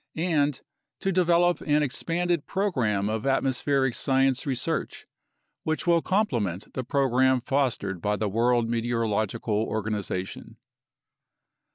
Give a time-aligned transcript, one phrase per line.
[0.15, 0.61] ,"and
[0.99, 5.05] "to develop an expanded program of atmospheric science research
[5.63, 10.57] which will com plement the program fostered by the World Meteorological Organization."